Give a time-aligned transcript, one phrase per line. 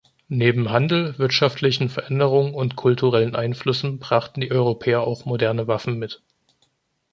[0.29, 6.23] Neben Handel, wirtschaftlichen Veränderungen und kulturellen Einflüssen brachten die Europäer auch moderne Waffen mit.